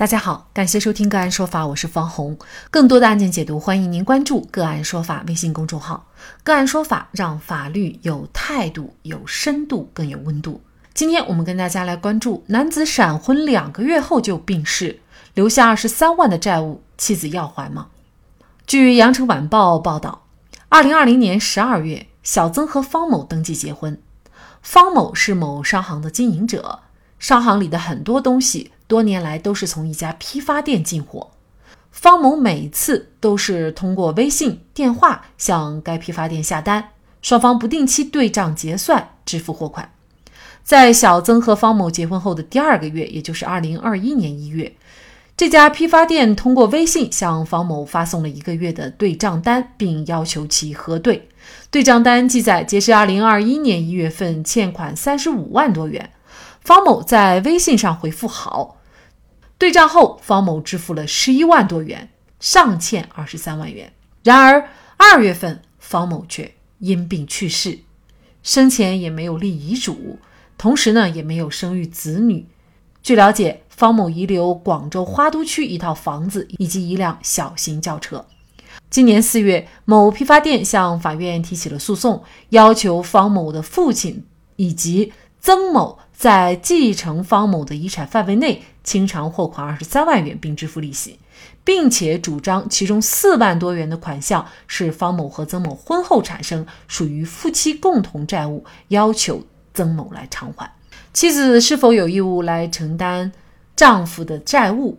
[0.00, 2.34] 大家好，感谢收听个案说法，我是方红。
[2.70, 6.06] 更多的案件解读，欢迎您关注个案说法微信公众号。
[6.42, 10.62] 个案说法让法律有态度、有深度、更有温度。
[10.94, 15.00] 今天我们跟大家来关注：男子闪婚两个月后就病逝，
[15.34, 17.88] 留下二十三万的债务，妻子要还吗？
[18.66, 20.22] 据羊城晚报报道，
[20.70, 24.00] 二零二零年十二月，小曾和方某登记结婚。
[24.62, 26.78] 方某是某商行的经营者，
[27.18, 28.72] 商行里的很多东西。
[28.90, 31.30] 多年来都是从一家批发店进货，
[31.92, 36.88] 方某每次都是通过微信、电话向该批发店下单，
[37.22, 39.92] 双方不定期对账结算，支付货款。
[40.64, 44.74] 在小曾和方某结婚后的第二个月，也就是二零二一年一月，
[45.36, 51.28] 这家批发店通过微信向方某发送了一个月的对账单，并要求其核对。
[51.70, 56.10] 对账单记载，截至二零二一年一月份，欠款三十五万多元。
[56.62, 58.78] 方某在微信上回复好。
[59.60, 62.08] 对账后，方某支付了十一万多元，
[62.40, 63.92] 尚欠二十三万元。
[64.22, 67.80] 然而二月份，方某却因病去世，
[68.42, 70.18] 生前也没有立遗嘱，
[70.56, 72.46] 同时呢也没有生育子女。
[73.02, 78.24] 据了解，方某遗留广州花都区一套房子以及一辆小型轿车。
[78.88, 84.24] 今年四月，某批发店向法院提起了诉讼，要求方某的父亲
[84.56, 88.62] 以及曾某在继承方某的遗产范围内。
[88.90, 91.16] 清偿货款二十三万元，并支付利息，
[91.62, 100.68] 并且主张其中四万多元的款项是方某和曾某婚后产生，属于夫妻共同债务，要求曾某来偿还。
[101.12, 103.30] 妻子是否有义务来承担
[103.76, 104.98] 丈夫的债务？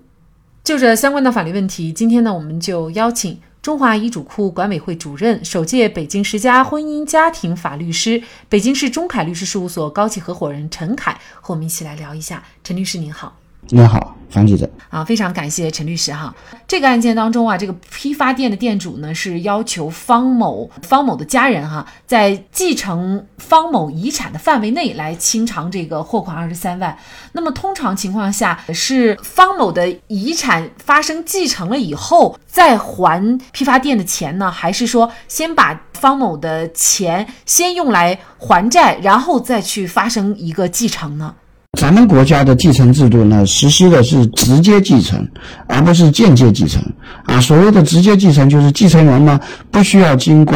[0.64, 12.42] 就这相关的法律问题，今天呢，我们就邀请中华遗嘱库管委会主任、首届北京十佳婚姻家庭法律师、北京市中凯律师事务所高级合伙人陈凯和我们一起来聊一下。
[12.64, 13.41] 陈律师您好。
[13.70, 16.34] 你好，方记者啊，非常感谢陈律师哈。
[16.68, 26.98] 这个案件当中啊，这个批发店的店主呢是要求方某、方某的家人哈，在继承方某遗产的范围内来清偿这个货款二十三万。
[27.32, 41.36] 那么通常情况下是方某的遗产发生继承了以后再还批发店的钱呢，还是说先把方某的钱先用来还债，然后再去发生一个继承呢？
[41.80, 45.28] 咱们国家的继承制度呢，实施的是直接继承，
[45.68, 46.80] 而不是间接继承。
[47.24, 49.40] 啊，所谓的直接继承，就是继承人呢
[49.72, 50.56] 不需要经过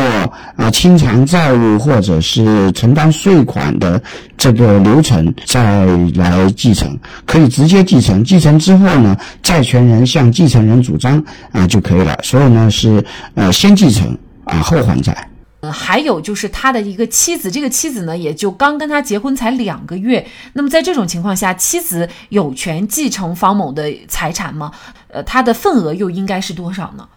[0.55, 3.99] 啊清偿债务或者是承担税款的
[4.37, 6.95] 这个流程再来继承，
[7.25, 8.23] 可以直接继承。
[8.23, 12.15] 继承之后呢，债权人向继承人主张啊就可以了。
[12.23, 13.03] 所以呢是
[13.33, 15.27] 呃先继承啊后还债。
[15.71, 20.25] 还有就是他的一个妻子，这个妻子呢，也就刚跟他结婚才两个月。
[20.53, 24.71] 那么在这种情况下，妻子有权继承方某的财产吗？
[25.07, 27.07] 呃，他的份额又应该是多少呢？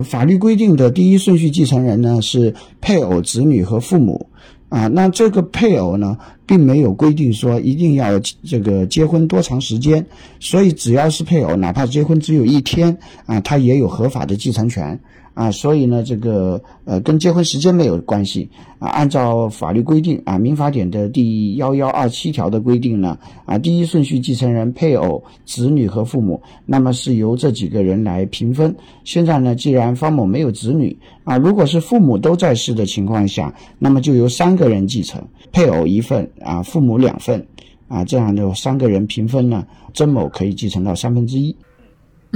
[0.00, 4.28] 法律规定的第一顺序继承人呢是配偶、子女和父母
[4.68, 4.88] 啊。
[4.88, 10.04] 那这个配偶呢，并没有规定说一定要这个结婚多长时间，
[10.40, 14.98] 所以只要是配偶，哪怕结婚只有一天啊，他也有合法的继承权。
[15.34, 18.88] 啊，所以呢，这个呃，跟结婚时间没有关系啊。
[18.88, 28.74] 按照法律规定啊，《民法典》的第幺幺二七条的规定呢，啊，第一顺序继承人配偶、子女和父母，那么是由这几个人来平分。
[29.02, 37.44] 现在呢，既然方某没有子女啊，如果是父母都在世的情况下，那么就由三个人继承，配偶一份啊，父母两份
[37.88, 41.54] 啊，这样的三个人平分呢，曾某可以继承到三分之一。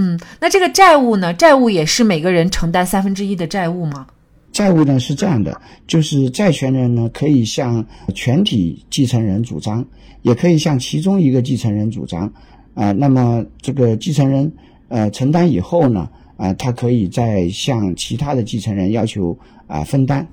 [0.00, 1.34] 嗯，那这个债务呢？
[1.34, 4.06] 债务也是每个人承担三分之一的债务吗？
[4.53, 9.84] 债务呢是这样的，就是债权人呢可以向全体继承人主张，
[10.22, 12.32] 也可以向其中一个继承人主张。
[12.75, 14.53] 啊，那么这个继承人
[14.87, 20.25] 呃承担以后呢，啊，他可以再向其他的继承人要求啊分担。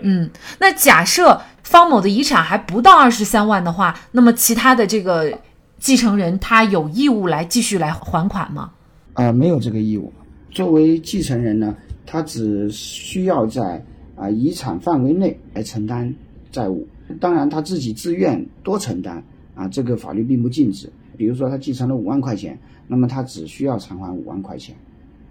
[0.00, 0.28] 嗯，
[0.58, 5.32] 那假设方某的遗产还不到二十三万的话，那么其他的这个
[5.78, 8.72] 继承人他有义务来继续来还款吗？
[9.16, 10.12] 啊，没有这个义务。
[10.50, 11.74] 作为继承人呢，
[12.04, 13.82] 他只需要在
[14.14, 16.14] 啊遗产范围内来承担
[16.52, 16.86] 债务。
[17.18, 19.24] 当然，他自己自愿多承担
[19.54, 20.90] 啊，这个法律并不禁止。
[21.16, 24.76] 比如说，他继承了五万块钱，那么他只需要偿还五万块钱。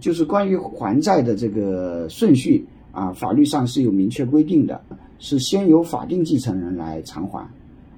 [0.00, 4.80] 就是关于还债的这个顺序啊，法律上是有明确规定的，
[5.20, 7.48] 是先由法定继承人来偿还。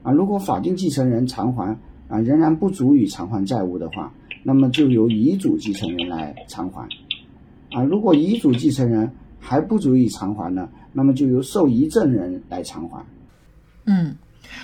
[0.02, 1.75] 啊，如果法定继承人偿还
[2.08, 4.12] 啊仍然不足以偿还债务的话。
[4.43, 6.88] 那么就由遗嘱继承人来偿还，
[7.73, 13.05] 啊，如果遗嘱继承人还不足以偿还呢，那么就由受遗赠人来偿还。
[13.87, 14.17] 嗯，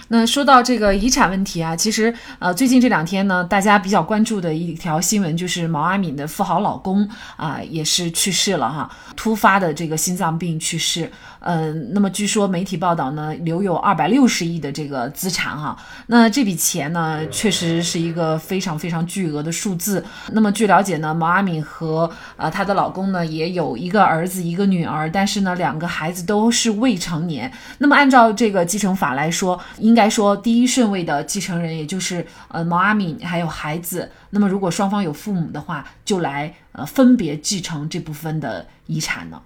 [0.09, 11.11] 那说到这个遗产问题啊，其实呃，最近这两天呢，大家比较关注的一条新闻就是毛阿敏的富豪老公啊，也是去世了哈，突发的这个心脏病去世。
[11.47, 15.77] 嗯，那么据说媒体报道呢，留有二百六十亿的这个资产哈。
[16.07, 20.03] 那这笔钱呢，确实是一个非常非常巨额的数字。
[20.33, 27.53] 那么据了解呢，毛阿敏和呃她的老公呢，也有一个儿子一个女儿，但是呢，两个孩子都是未成年。
[27.77, 34.11] 那么按照这个继承法来说，应该说第一顺位的继承人也就是呃毛阿敏还有孩子。
[34.31, 39.39] 那么如果双方有父母的话，就来呃分别继承这部分的遗产呢。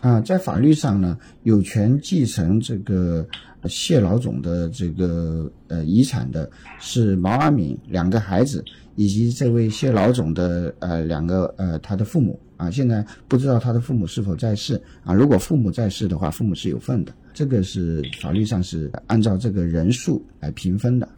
[0.00, 3.26] 啊，在法律上呢，有权继承这个
[3.64, 6.48] 谢老总的这个呃遗产的
[6.78, 8.64] 是毛阿敏两个孩子，
[8.94, 12.70] 以及这位谢老总的呃两个呃他的父母啊。
[12.70, 15.14] 现在不知道他的父母是否在世啊？
[15.14, 17.12] 如果父母在世的话，父母是有份的。
[17.32, 21.08] 这个是法律上是按照这个人数来平分的。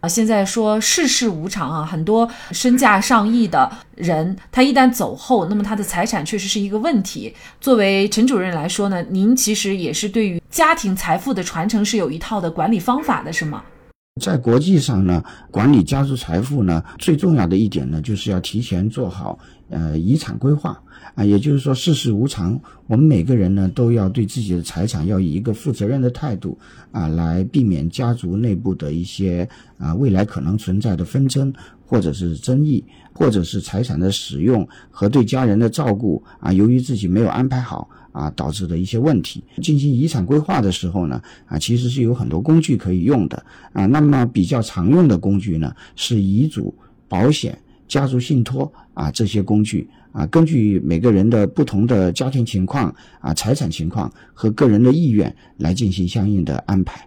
[0.00, 7.34] 啊，现在说世事无常啊，很多身价上亿的人，他一旦走后，那么他的财产确实是一个问题。
[7.60, 13.64] 作为陈主任来说呢，您其实也是对于家庭财富的传承是有一套的管理方法的，是吗？
[14.20, 19.38] 在国际上呢，管理家族财富呢，最重要的一点呢，就是要提前做好
[19.70, 20.80] 呃遗产规划
[21.14, 26.58] 啊，也就是说世事无常，我们每个人呢都要对自己的财产要以一个负责任的态度
[26.92, 31.52] 啊，来避免家族内部的一些啊未来可能存在的纷争
[31.84, 37.88] 或者是争议，或者是财产的使用和对家人的照顾啊，由于自己没有安排好。
[38.10, 39.44] 啊，导致的一些问题。
[39.62, 43.40] 进行遗产规划的时候呢，啊，其实是有很多工具可以用的
[43.72, 43.86] 啊。
[43.86, 46.74] 那么比较常用的工具呢，是遗嘱、
[47.06, 47.56] 保险、
[47.86, 50.26] 家族信托啊这些工具啊。
[50.26, 57.04] 根据每个人的不同的家庭情况啊、财产情况和个人的意愿来进行相应的安排。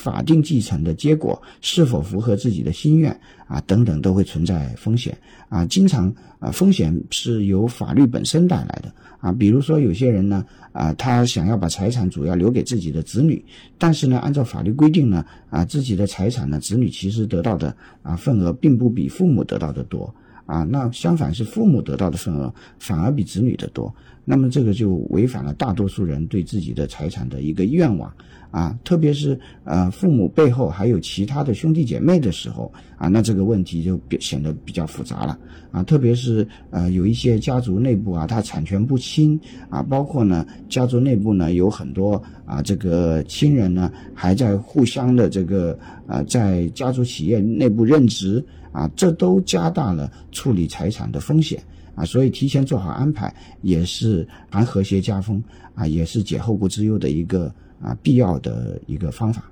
[0.00, 3.10] 法定继承的结果是否符合自己的心愿
[3.48, 3.60] 啊？
[3.66, 5.66] 等等都会存在风险啊。
[5.66, 9.32] 经常啊，风险是由法律本身带来的啊。
[9.32, 13.44] 比如说有些人呢啊，他想要把财产主要留给自己的子女，
[13.76, 20.14] 但是呢，按照法律规定呢啊，自己的财产呢，子女其实得到的啊份额并不比父母得到的多
[20.46, 20.62] 啊。
[20.62, 23.94] 那相反是父母得到的份额反而比子女的多，
[24.24, 28.12] 那么这个就违反了大多数人对自己的财产的一个愿望。
[28.50, 35.38] 啊，特别是呃，父母背后还有其他的兄弟姐妹的时候啊，那这个问题就显得比较复杂了
[35.70, 35.84] 啊。
[35.84, 39.38] 特别是呃，有一些家族内部啊，它产权不清
[39.68, 45.78] 啊，包括呢，家族内部呢有很多啊，这个亲人呢还在互相的这个
[46.08, 51.62] 啊，在家族企业内部任职啊，这都加大了处理财产的风险
[51.94, 52.04] 啊。
[52.04, 55.42] 所以提前做好安排也是谈和谐家风
[55.74, 57.52] 啊，也是解后顾之忧的一个。
[57.82, 59.42] 啊，必要的一个方法，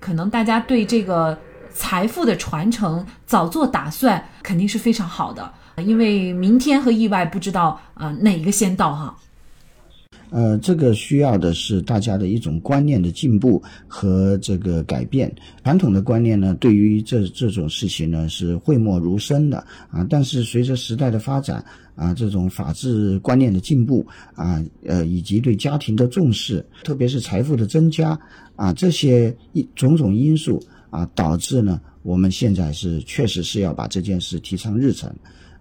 [0.00, 1.38] 可能大家对这个
[1.72, 5.48] 财富的传承早做打算，肯定是非常好的，
[5.84, 9.16] 因为明天和意外不知道啊哪一个先到哈。
[10.30, 15.34] 呃，这个需要的是大家的一种观念的进步和这个改变。
[15.62, 19.58] 传统的观念呢，对于这这种事情呢是讳莫如深的
[19.90, 21.64] 啊，但是随着时代的发展。
[21.96, 28.10] 啊，这种法治观念的进步啊，呃，以及对家庭的重视，特别是财富的增加
[28.54, 35.10] 啊，这些一种种因素啊，导致呢，我们现在是确实是要把这件事提上日程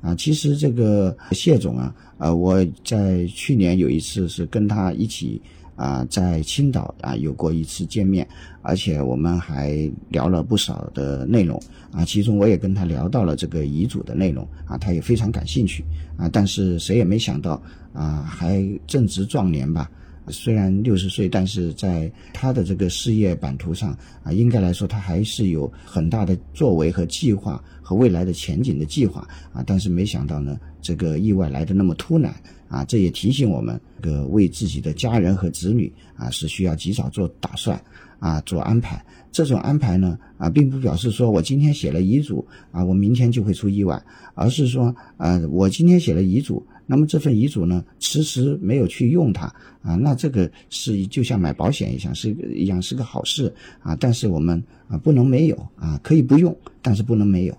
[0.05, 0.13] 啊。
[0.15, 5.41] 其实这个谢总啊，呃，我在去年有一次是跟他一起。
[5.77, 8.25] 啊，在青岛啊有过一次见面，
[8.61, 15.83] 而且我们还聊了不少的内容啊，其中我也跟他聊到了这个遗嘱的内容啊，他也非常感兴趣
[16.15, 19.91] 啊，但是谁也没想到啊，还正值壮年吧。
[20.27, 29.63] 虽然六十岁，但是在他的这个事业版图上啊，应该来说他还是有很大的作为和计划和未来的前景的计划啊。
[29.65, 32.33] 但是没想到呢，这个意外来的那么突然
[32.67, 37.79] 啊，这也提醒我们，这个为自己的家人和子女啊，是需要及早做打算
[38.19, 39.03] 啊，做安排。
[39.31, 44.01] 这种安排呢啊，并不表示说我今天写了遗嘱啊，我明天就会出意外，
[44.33, 46.65] 而是说呃，我今天写了遗嘱。
[46.85, 49.45] 那么这份遗嘱呢，迟迟没有去用它
[49.81, 53.95] 啊，那这个是就像买保险一样，是一样是个好事啊。
[53.99, 57.57] 但是我们啊不能没有啊，可以不用，但是不能没有。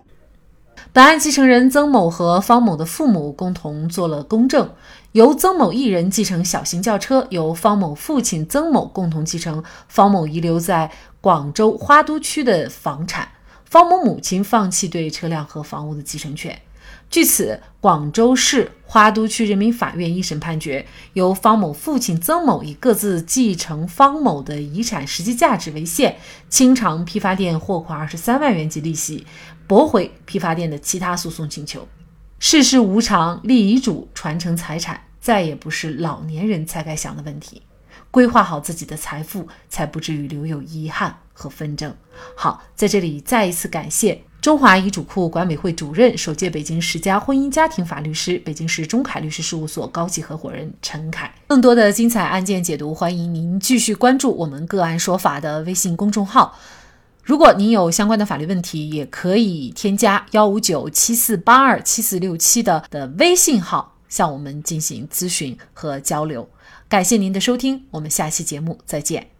[0.92, 4.70] 本案继承人曾某和方某的父母共同做了公证，
[5.12, 10.90] 由曾某一人继承小型轿车，由方某父亲曾某共同继承方某遗留在
[11.20, 13.26] 广州花都区的房产，
[13.64, 16.56] 方某母亲放弃对车辆和房屋的继承权。
[17.08, 20.84] 据此，广州市花都区人民法院一审判决，
[21.14, 26.16] 由方某父亲曾某以各自继承方某的遗产实际价值为限，
[26.48, 29.24] 清偿批发店货款二十三万元及利息，
[29.66, 31.88] 驳回批发店的其他诉讼请求。
[32.38, 37.62] 世事无常，立遗嘱传承财产，再也不是老年人才该想的问题。
[38.10, 41.96] 规划好自己的财富，才不至于留有遗憾和纷争。
[42.34, 44.22] 好，在这里再一次感谢。
[44.46, 51.34] 中华遗嘱库管委会主任、首届北京十佳婚姻家庭法律师、北京市中凯律师事务所高级合伙人陈凯。
[51.48, 56.56] 更多的精彩案件解读，欢迎您继续关注我们“个案说法”的微信公众号。
[57.24, 66.48] 如果您有相关的法律问题，也可以添加幺五九七四八二七四六七的的微信号向我们进行咨询和交流。
[66.88, 69.35] 感谢您的收听，我们下期节目再见。